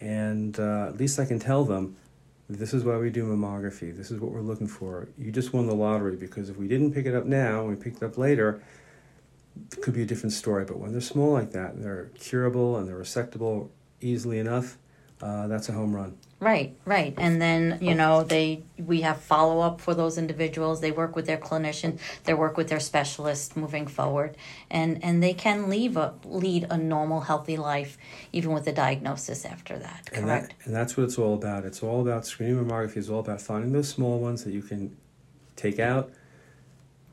And 0.00 0.58
uh, 0.58 0.86
at 0.88 0.98
least 0.98 1.18
I 1.18 1.24
can 1.24 1.38
tell 1.38 1.64
them 1.64 1.96
this 2.48 2.74
is 2.74 2.84
why 2.84 2.96
we 2.98 3.10
do 3.10 3.24
mammography. 3.24 3.96
This 3.96 4.10
is 4.10 4.20
what 4.20 4.32
we're 4.32 4.40
looking 4.40 4.66
for. 4.66 5.08
You 5.16 5.30
just 5.30 5.52
won 5.52 5.66
the 5.66 5.74
lottery 5.74 6.16
because 6.16 6.50
if 6.50 6.56
we 6.56 6.68
didn't 6.68 6.92
pick 6.92 7.06
it 7.06 7.14
up 7.14 7.24
now 7.24 7.64
we 7.64 7.76
picked 7.76 7.98
it 7.98 8.02
up 8.04 8.18
later, 8.18 8.62
it 9.70 9.82
could 9.82 9.94
be 9.94 10.02
a 10.02 10.06
different 10.06 10.32
story. 10.32 10.64
But 10.64 10.78
when 10.78 10.92
they're 10.92 11.00
small 11.00 11.32
like 11.32 11.52
that, 11.52 11.80
they're 11.80 12.10
curable 12.18 12.76
and 12.76 12.88
they're 12.88 12.98
resectable 12.98 13.70
easily 14.00 14.38
enough, 14.38 14.76
uh, 15.22 15.46
that's 15.46 15.68
a 15.68 15.72
home 15.72 15.94
run. 15.94 16.18
Right, 16.40 16.76
right. 16.84 17.14
And 17.18 17.40
then, 17.40 17.78
you 17.80 17.94
know, 17.94 18.24
they 18.24 18.64
we 18.76 19.02
have 19.02 19.20
follow 19.20 19.60
up 19.60 19.80
for 19.80 19.94
those 19.94 20.18
individuals. 20.18 20.80
They 20.80 20.90
work 20.90 21.14
with 21.14 21.26
their 21.26 21.36
clinician, 21.36 22.00
they 22.24 22.34
work 22.34 22.56
with 22.56 22.68
their 22.68 22.80
specialist 22.80 23.56
moving 23.56 23.86
forward. 23.86 24.36
And 24.68 25.02
and 25.04 25.22
they 25.22 25.34
can 25.34 25.70
leave 25.70 25.96
a 25.96 26.14
lead 26.24 26.66
a 26.68 26.76
normal 26.76 27.20
healthy 27.20 27.56
life 27.56 27.96
even 28.32 28.50
with 28.50 28.66
a 28.66 28.72
diagnosis 28.72 29.44
after 29.44 29.78
that. 29.78 30.06
Correct. 30.06 30.16
And, 30.16 30.28
that, 30.28 30.52
and 30.64 30.74
that's 30.74 30.96
what 30.96 31.04
it's 31.04 31.16
all 31.16 31.34
about. 31.34 31.64
It's 31.64 31.80
all 31.80 32.00
about 32.00 32.26
screening 32.26 32.56
mammography 32.64 32.96
is 32.96 33.08
all 33.08 33.20
about 33.20 33.40
finding 33.40 33.72
those 33.72 33.88
small 33.88 34.18
ones 34.18 34.42
that 34.42 34.52
you 34.52 34.62
can 34.62 34.96
take 35.54 35.78
out 35.78 36.10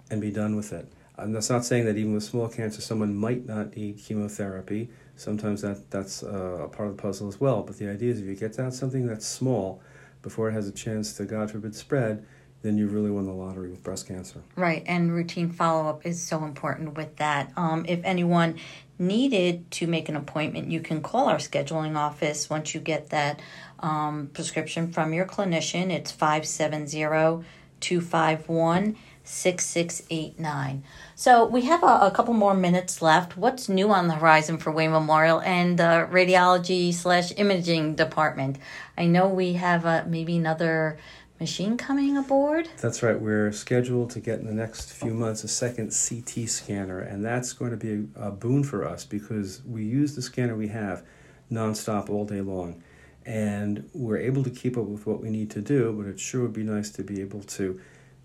and 0.10 0.20
be 0.20 0.32
done 0.32 0.56
with 0.56 0.74
it. 0.74 0.92
And 1.18 1.36
that's 1.36 1.52
not 1.52 1.66
saying 1.66 1.86
that 1.86 1.98
even 1.98 2.16
with 2.16 2.24
small 2.24 2.48
cancer 2.48 2.82
someone 2.82 3.14
might 3.14 3.46
not 3.46 3.76
need 3.76 4.00
chemotherapy 4.00 4.90
sometimes 5.20 5.62
that 5.62 5.92
that's 5.92 6.24
uh, 6.24 6.62
a 6.64 6.68
part 6.68 6.90
of 6.90 6.96
the 6.96 7.02
puzzle 7.02 7.28
as 7.28 7.40
well. 7.40 7.62
But 7.62 7.78
the 7.78 7.90
idea 7.90 8.12
is 8.12 8.20
if 8.20 8.26
you 8.26 8.36
get 8.36 8.58
out 8.60 8.74
something 8.74 9.06
that's 9.06 9.26
small 9.26 9.82
before 10.22 10.50
it 10.50 10.54
has 10.54 10.68
a 10.68 10.72
chance 10.72 11.14
to, 11.14 11.26
God 11.26 11.52
forbid, 11.52 11.76
spread, 11.76 12.26
then 12.62 12.78
you 12.78 12.88
really 12.88 13.12
won 13.12 13.26
the 13.26 13.32
lottery 13.32 13.70
with 13.70 13.84
breast 13.84 14.08
cancer. 14.08 14.42
Right, 14.56 14.84
and 14.86 15.14
routine 15.14 15.52
follow 15.52 15.90
up 15.90 16.06
is 16.06 16.22
so 16.22 16.44
important 16.44 16.98
with 16.98 17.16
that. 17.18 17.52
Um, 17.56 17.86
if 17.88 18.02
anyone 18.04 18.56
needed 18.98 19.70
to 19.72 19.88
make 19.88 20.10
an 20.10 20.16
appointment, 20.16 20.70
you 20.72 20.82
can 20.82 21.02
call 21.02 21.30
our 21.30 21.38
scheduling 21.38 21.96
office 21.96 22.50
once 22.50 22.74
you 22.74 22.82
get 22.82 23.10
that 23.12 23.42
um, 23.80 24.30
prescription 24.34 24.92
from 24.92 25.14
your 25.14 25.26
clinician. 25.26 25.90
It's 25.90 26.12
570 26.12 27.46
251 27.80 28.98
6689. 29.30 30.84
So 31.14 31.46
we 31.46 31.62
have 31.62 31.84
a, 31.84 32.00
a, 32.02 32.12
couple 32.12 32.34
more 32.34 32.56
minutes 32.56 33.00
left. 33.00 33.38
What's 33.38 33.70
new 33.70 33.92
on 33.92 34.08
the 34.08 34.16
horizon 34.16 34.58
for 34.58 34.72
Wayne 34.72 34.92
Memorial 34.92 35.40
and 35.42 35.78
the 35.78 36.08
radiology 36.12 36.92
slash 36.92 37.32
imaging 37.38 37.96
department? 37.96 38.58
I 38.98 39.06
know 39.06 39.28
we 39.28 39.54
have 39.54 39.86
a, 39.86 40.04
maybe 40.08 40.36
another 40.36 40.98
machine 41.40 41.78
coming 41.78 42.18
aboard. 42.18 42.70
That's 42.82 43.04
right. 43.04 43.22
We're 43.22 43.52
scheduled 43.52 44.10
to 44.12 44.20
get 44.20 44.40
in 44.40 44.48
the 44.48 44.54
next 44.54 44.92
few 44.94 45.14
months 45.14 45.44
a 45.44 45.48
second 45.48 45.90
CT 45.90 46.50
scanner, 46.50 47.00
and 47.00 47.24
that's 47.24 47.54
going 47.54 47.72
to 47.72 47.78
be 47.78 48.08
a, 48.16 48.30
a 48.30 48.32
boon 48.32 48.64
for 48.64 48.84
us 48.84 49.06
because 49.06 49.62
we 49.64 49.86
use 49.86 50.16
the 50.16 50.24
scanner 50.24 50.56
we 50.56 50.70
have 50.70 51.06
nonstop 51.52 52.10
all 52.10 52.26
day 52.26 52.42
long. 52.42 52.84
And 53.28 53.88
we're 53.94 54.18
able 54.18 54.44
to 54.44 54.50
keep 54.50 54.76
up 54.76 54.86
with 54.86 55.06
what 55.06 55.22
we 55.22 55.30
need 55.30 55.52
to 55.52 55.62
do, 55.62 55.94
but 55.94 56.08
it 56.08 56.20
sure 56.20 56.42
would 56.42 56.54
be 56.54 56.64
nice 56.64 56.90
to 56.92 57.04
be 57.04 57.22
able 57.22 57.44
to 57.44 57.80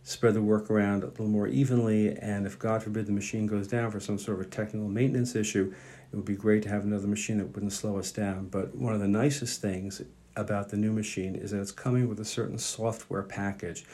spread 0.04 0.34
the 0.34 0.42
work 0.42 0.70
around 0.70 1.02
a 1.02 1.06
little 1.06 1.26
more 1.26 1.48
evenly. 1.48 2.16
And 2.18 2.46
if, 2.46 2.58
God 2.58 2.82
forbid, 2.82 3.06
the 3.06 3.12
machine 3.12 3.46
goes 3.46 3.66
down 3.66 3.90
for 3.90 3.98
some 3.98 4.18
sort 4.18 4.38
of 4.38 4.46
a 4.46 4.48
technical 4.48 4.88
maintenance 4.88 5.34
issue, 5.34 5.74
it 6.12 6.16
would 6.16 6.26
be 6.26 6.36
great 6.36 6.62
to 6.64 6.68
have 6.68 6.84
another 6.84 7.08
machine 7.08 7.38
that 7.38 7.54
wouldn't 7.54 7.72
slow 7.72 7.98
us 7.98 8.12
down. 8.12 8.48
But 8.48 8.76
one 8.76 8.94
of 8.94 9.00
the 9.00 9.08
nicest 9.08 9.60
things 9.60 10.02
about 10.36 10.68
the 10.68 10.76
new 10.76 10.92
machine 10.92 11.34
is 11.34 11.50
that 11.50 11.60
it's 11.60 11.72
coming 11.72 12.08
with 12.08 12.20
a 12.20 12.24
certain 12.24 12.58
software 12.58 13.22
package. 13.22 13.84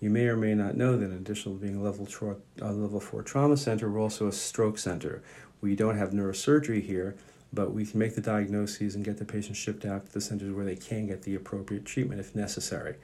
You 0.00 0.10
may 0.10 0.26
or 0.26 0.36
may 0.36 0.54
not 0.54 0.76
know 0.76 0.96
that 0.96 1.04
in 1.04 1.12
addition 1.12 1.52
to 1.52 1.58
being 1.60 1.76
a 1.76 1.82
level, 1.82 2.04
tra- 2.04 2.36
level 2.58 3.00
4 3.00 3.22
trauma 3.22 3.56
center, 3.56 3.90
we're 3.90 4.00
also 4.00 4.26
a 4.26 4.32
stroke 4.32 4.78
center. 4.78 5.22
We 5.60 5.76
don't 5.76 5.96
have 5.96 6.10
neurosurgery 6.10 6.82
here, 6.82 7.16
but 7.52 7.72
we 7.72 7.84
can 7.84 7.98
make 7.98 8.14
the 8.14 8.22
diagnoses 8.22 8.94
and 8.94 9.04
get 9.04 9.18
the 9.18 9.24
patient 9.24 9.56
shipped 9.56 9.84
out 9.84 10.06
to 10.06 10.12
the 10.12 10.20
centers 10.20 10.52
where 10.52 10.64
they 10.64 10.76
can 10.76 11.06
get 11.06 11.22
the 11.22 11.34
appropriate 11.34 11.84
treatment 11.84 12.20
if 12.20 12.34
necessary. 12.34 12.96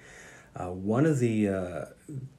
Uh, 0.58 0.70
one 0.70 1.04
of 1.04 1.18
the 1.18 1.48
uh, 1.48 1.84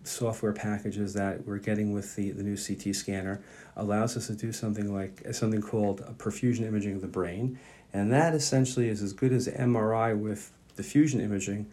software 0.04 0.54
packages 0.54 1.14
that 1.14 1.46
we're 1.46 1.60
getting 1.60 1.94
with 1.94 2.16
the, 2.16 2.32
the 2.32 2.42
new 2.42 2.58
CT 2.58 2.96
scanner 2.96 3.42
allows 3.76 4.18
us 4.18 4.26
to 4.26 4.34
do 4.34 4.52
something 4.52 4.92
like 4.92 5.22
something 5.34 5.62
called 5.62 6.02
perfusion 6.18 6.62
imaging 6.62 6.96
of 6.96 7.02
the 7.02 7.08
brain, 7.08 7.60
and 7.94 8.12
that 8.12 8.34
essentially 8.34 8.90
is 8.90 9.04
as 9.04 9.14
good 9.14 9.32
as 9.32 9.48
MRI 9.48 10.18
with 10.18 10.52
diffusion 10.76 11.22
imaging. 11.22 11.72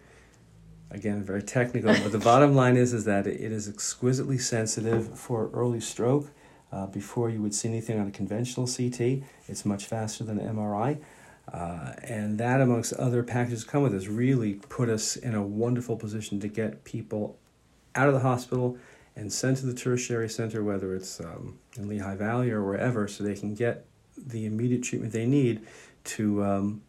Again, 0.91 1.25
very 1.25 1.43
technical, 1.43 1.95
but 1.95 2.13
the 2.13 2.19
bottom 2.19 2.55
line 2.61 2.77
is 2.77 2.93
is 2.93 3.07
that 3.07 3.27
it 3.27 3.41
is 3.41 3.67
exquisitely 3.67 4.39
sensitive 4.39 5.19
for 5.19 5.51
early 5.55 5.81
stroke. 5.81 6.31
Uh, 6.71 6.87
before 6.87 7.31
you 7.31 7.41
would 7.41 7.55
see 7.55 7.69
anything 7.69 7.99
on 8.01 8.09
a 8.09 8.11
conventional 8.11 8.67
CT, 8.67 9.23
it's 9.49 9.65
much 9.65 9.87
faster 9.87 10.25
than 10.25 10.39
MRI. 10.41 10.99
Uh, 11.55 11.93
and 12.03 12.39
that, 12.39 12.61
amongst 12.61 12.93
other 12.95 13.23
packages 13.23 13.63
come 13.63 13.85
with 13.85 13.93
this, 13.93 14.09
really 14.09 14.55
put 14.55 14.89
us 14.89 15.15
in 15.15 15.37
a 15.37 15.43
wonderful 15.43 15.97
position 15.97 16.41
to 16.41 16.49
get 16.49 16.83
people 16.83 17.39
out 17.95 18.09
of 18.09 18.15
the 18.15 18.21
hospital 18.21 18.77
and 19.15 19.33
sent 19.33 19.59
to 19.59 19.67
the 19.67 19.73
tertiary 19.73 20.29
center, 20.29 20.65
whether 20.65 20.97
it's 20.97 21.21
um, 21.21 21.57
in 21.77 21.87
Lehigh 21.87 22.17
Valley 22.17 22.51
or 22.51 22.65
wherever, 22.65 23.07
so 23.07 23.23
they 23.23 23.37
can 23.37 23.55
get 23.55 23.87
the 24.17 24.47
immediate 24.47 24.83
treatment 24.83 25.13
they 25.13 25.27
need 25.27 25.65
to 26.03 26.43
um, 26.43 26.83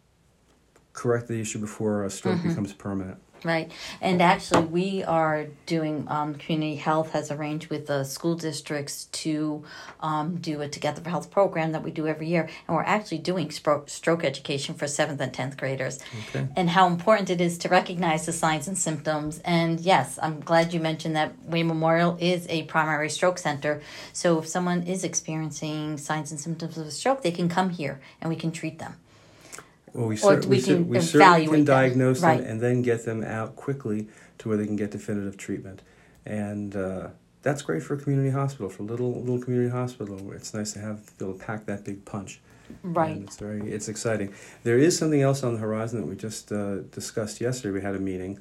correct 0.92 1.28
the 1.28 1.40
issue 1.40 1.60
before 1.60 2.04
a 2.04 2.10
stroke 2.10 2.38
mm-hmm. 2.38 2.48
becomes 2.48 2.72
permanent. 2.72 3.18
Right. 3.44 3.70
And 4.00 4.22
actually, 4.22 4.66
we 4.66 5.04
are 5.04 5.46
doing, 5.66 6.06
um, 6.08 6.34
community 6.34 6.76
health 6.76 7.12
has 7.12 7.30
arranged 7.30 7.68
with 7.68 7.86
the 7.86 8.04
school 8.04 8.34
districts 8.34 9.04
to 9.12 9.64
um, 10.00 10.36
do 10.36 10.62
a 10.62 10.68
Together 10.68 11.00
for 11.02 11.10
Health 11.10 11.30
program 11.30 11.72
that 11.72 11.82
we 11.82 11.90
do 11.90 12.06
every 12.06 12.28
year. 12.28 12.48
And 12.66 12.76
we're 12.76 12.82
actually 12.82 13.18
doing 13.18 13.50
stroke, 13.50 13.88
stroke 13.88 14.24
education 14.24 14.74
for 14.74 14.86
seventh 14.86 15.20
and 15.20 15.32
10th 15.32 15.56
graders. 15.56 16.00
Okay. 16.28 16.48
And 16.56 16.70
how 16.70 16.86
important 16.86 17.30
it 17.30 17.40
is 17.40 17.58
to 17.58 17.68
recognize 17.68 18.26
the 18.26 18.32
signs 18.32 18.68
and 18.68 18.76
symptoms. 18.76 19.40
And 19.44 19.80
yes, 19.80 20.18
I'm 20.22 20.40
glad 20.40 20.72
you 20.72 20.80
mentioned 20.80 21.16
that 21.16 21.34
Wayne 21.44 21.68
Memorial 21.68 22.16
is 22.20 22.46
a 22.48 22.64
primary 22.64 23.10
stroke 23.10 23.38
center. 23.38 23.82
So 24.12 24.38
if 24.38 24.48
someone 24.48 24.82
is 24.82 25.04
experiencing 25.04 25.98
signs 25.98 26.30
and 26.30 26.40
symptoms 26.40 26.78
of 26.78 26.86
a 26.86 26.90
stroke, 26.90 27.22
they 27.22 27.30
can 27.30 27.48
come 27.48 27.70
here 27.70 28.00
and 28.20 28.30
we 28.30 28.36
can 28.36 28.52
treat 28.52 28.78
them. 28.78 28.96
Well, 29.96 30.08
we, 30.08 30.16
cer- 30.16 30.40
we, 30.40 30.46
we, 30.46 30.62
can 30.62 30.88
we 30.88 31.00
certainly 31.00 31.46
can 31.46 31.64
diagnose 31.64 32.20
them, 32.20 32.38
right. 32.38 32.40
and 32.40 32.60
then 32.60 32.82
get 32.82 33.06
them 33.06 33.24
out 33.24 33.56
quickly 33.56 34.08
to 34.38 34.48
where 34.48 34.58
they 34.58 34.66
can 34.66 34.76
get 34.76 34.90
definitive 34.90 35.38
treatment. 35.38 35.80
And 36.26 36.76
uh, 36.76 37.08
that's 37.42 37.62
great 37.62 37.82
for 37.82 37.94
a 37.94 37.96
community 37.96 38.30
hospital, 38.30 38.68
for 38.68 38.82
a 38.82 38.86
little 38.86 39.14
little 39.20 39.40
community 39.40 39.70
hospital. 39.70 40.32
It's 40.32 40.52
nice 40.52 40.72
to 40.74 40.80
have 40.80 41.16
be 41.18 41.24
able 41.24 41.38
to 41.38 41.44
pack 41.44 41.64
that 41.66 41.84
big 41.84 42.04
punch. 42.04 42.40
Right. 42.82 43.12
And 43.12 43.24
it's 43.24 43.38
very 43.38 43.70
it's 43.70 43.88
exciting. 43.88 44.34
There 44.64 44.78
is 44.78 44.98
something 44.98 45.22
else 45.22 45.42
on 45.42 45.54
the 45.54 45.60
horizon 45.60 46.02
that 46.02 46.06
we 46.06 46.16
just 46.16 46.52
uh, 46.52 46.80
discussed 46.90 47.40
yesterday. 47.40 47.72
We 47.72 47.80
had 47.80 47.94
a 47.94 48.00
meeting. 48.00 48.38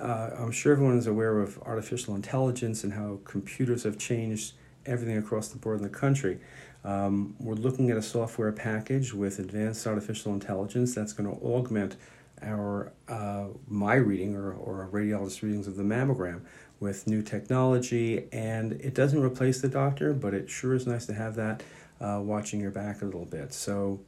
Uh, 0.00 0.30
I'm 0.38 0.52
sure 0.52 0.72
everyone 0.72 0.96
is 0.96 1.08
aware 1.08 1.40
of 1.40 1.58
artificial 1.62 2.14
intelligence 2.14 2.84
and 2.84 2.94
how 2.94 3.18
computers 3.24 3.82
have 3.82 3.98
changed 3.98 4.54
everything 4.86 5.18
across 5.18 5.48
the 5.48 5.58
board 5.58 5.78
in 5.78 5.82
the 5.82 5.88
country. 5.88 6.38
Um, 6.84 7.34
we're 7.40 7.54
looking 7.54 7.90
at 7.90 7.96
a 7.96 8.02
software 8.02 8.52
package 8.52 9.14
with 9.14 9.38
advanced 9.38 9.86
artificial 9.86 10.32
intelligence 10.34 10.94
that's 10.94 11.12
going 11.12 11.34
to 11.34 11.42
augment 11.42 11.96
our 12.42 12.92
uh, 13.08 13.46
my 13.66 13.94
reading 13.94 14.36
or, 14.36 14.52
or 14.52 14.88
radiologist 14.92 15.42
readings 15.42 15.66
of 15.66 15.76
the 15.76 15.82
mammogram 15.82 16.42
with 16.80 17.06
new 17.06 17.22
technology 17.22 18.28
and 18.32 18.72
it 18.72 18.92
doesn't 18.92 19.22
replace 19.22 19.62
the 19.62 19.68
doctor 19.68 20.12
but 20.12 20.34
it 20.34 20.50
sure 20.50 20.74
is 20.74 20.86
nice 20.86 21.06
to 21.06 21.14
have 21.14 21.36
that 21.36 21.62
uh, 22.00 22.20
watching 22.22 22.60
your 22.60 22.72
back 22.72 23.00
a 23.00 23.04
little 23.04 23.24
bit 23.24 23.54
so 23.54 24.00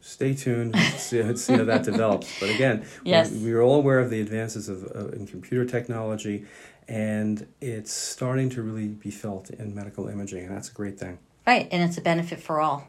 stay 0.00 0.32
tuned 0.32 0.74
see, 0.96 1.36
see 1.36 1.52
how 1.54 1.64
that 1.64 1.82
develops 1.82 2.40
but 2.40 2.48
again 2.48 2.86
yes. 3.04 3.30
we, 3.32 3.46
we, 3.46 3.52
are 3.52 3.60
all 3.60 3.74
aware 3.74 3.98
of 3.98 4.08
the 4.08 4.20
advances 4.20 4.68
of, 4.68 4.84
uh, 4.94 5.08
in 5.08 5.26
computer 5.26 5.66
technology 5.66 6.46
and 6.88 7.46
it's 7.60 7.92
starting 7.92 8.48
to 8.50 8.62
really 8.62 8.88
be 8.88 9.10
felt 9.10 9.50
in 9.50 9.74
medical 9.74 10.08
imaging, 10.08 10.46
and 10.46 10.56
that's 10.56 10.68
a 10.68 10.72
great 10.72 10.98
thing. 10.98 11.18
Right, 11.46 11.68
and 11.70 11.82
it's 11.82 11.96
a 11.96 12.00
benefit 12.00 12.40
for 12.40 12.60
all. 12.60 12.88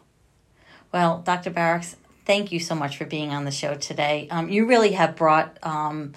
Well, 0.91 1.21
Dr. 1.23 1.51
Barax, 1.51 1.95
thank 2.25 2.51
you 2.51 2.59
so 2.59 2.73
much 2.73 2.97
for 2.97 3.05
being 3.05 3.31
on 3.31 3.45
the 3.45 3.51
show 3.51 3.75
today. 3.75 4.27
Um, 4.31 4.49
you 4.49 4.65
really 4.65 4.93
have 4.93 5.15
brought 5.15 5.57
um, 5.61 6.13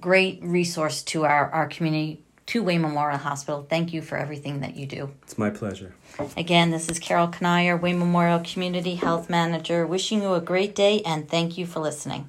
great 0.00 0.40
resource 0.42 1.02
to 1.04 1.24
our, 1.24 1.50
our 1.50 1.68
community, 1.68 2.22
to 2.46 2.62
Wayne 2.62 2.82
Memorial 2.82 3.18
Hospital. 3.18 3.66
Thank 3.68 3.92
you 3.92 4.02
for 4.02 4.18
everything 4.18 4.60
that 4.60 4.76
you 4.76 4.86
do. 4.86 5.10
It's 5.22 5.38
my 5.38 5.50
pleasure. 5.50 5.94
Again, 6.36 6.70
this 6.70 6.88
is 6.88 6.98
Carol 6.98 7.28
Kanier, 7.28 7.80
Wayne 7.80 7.98
Memorial 7.98 8.40
Community 8.40 8.96
Health 8.96 9.30
Manager, 9.30 9.86
wishing 9.86 10.22
you 10.22 10.34
a 10.34 10.40
great 10.40 10.74
day 10.74 11.02
and 11.02 11.28
thank 11.28 11.56
you 11.56 11.66
for 11.66 11.80
listening. 11.80 12.28